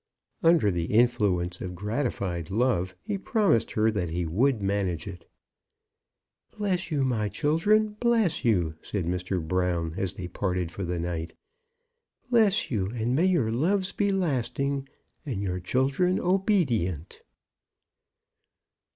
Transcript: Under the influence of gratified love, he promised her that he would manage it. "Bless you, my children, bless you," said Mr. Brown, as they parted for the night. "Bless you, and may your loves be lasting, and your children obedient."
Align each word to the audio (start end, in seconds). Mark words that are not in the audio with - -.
Under 0.41 0.71
the 0.71 0.85
influence 0.85 1.61
of 1.61 1.75
gratified 1.75 2.49
love, 2.49 2.95
he 3.03 3.19
promised 3.19 3.73
her 3.73 3.91
that 3.91 4.09
he 4.09 4.25
would 4.25 4.59
manage 4.59 5.05
it. 5.05 5.29
"Bless 6.57 6.89
you, 6.89 7.03
my 7.03 7.29
children, 7.29 7.97
bless 7.99 8.43
you," 8.43 8.73
said 8.81 9.05
Mr. 9.05 9.39
Brown, 9.47 9.93
as 9.97 10.15
they 10.15 10.27
parted 10.27 10.71
for 10.71 10.83
the 10.83 10.99
night. 10.99 11.33
"Bless 12.31 12.71
you, 12.71 12.87
and 12.89 13.15
may 13.15 13.25
your 13.27 13.51
loves 13.51 13.91
be 13.91 14.11
lasting, 14.11 14.89
and 15.23 15.43
your 15.43 15.59
children 15.59 16.19
obedient." 16.19 17.21